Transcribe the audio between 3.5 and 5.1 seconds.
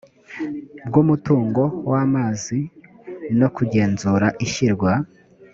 kugenzura ishyirwa